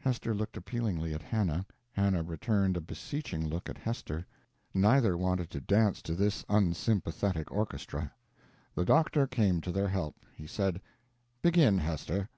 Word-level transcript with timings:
Hester 0.00 0.34
looked 0.34 0.56
appealing 0.56 0.98
at 1.12 1.22
Hannah; 1.22 1.64
Hannah 1.92 2.24
returned 2.24 2.76
a 2.76 2.80
beseeching 2.80 3.46
look 3.48 3.68
at 3.68 3.78
Hester 3.78 4.26
neither 4.74 5.16
wanted 5.16 5.48
to 5.50 5.60
dance 5.60 6.02
to 6.02 6.16
this 6.16 6.44
unsympathetic 6.48 7.52
orchestra. 7.52 8.10
The 8.74 8.84
doctor 8.84 9.28
came 9.28 9.60
to 9.60 9.70
their 9.70 9.86
help. 9.90 10.16
He 10.34 10.48
said: 10.48 10.80
"Begin, 11.40 11.78
Hester." 11.78 12.28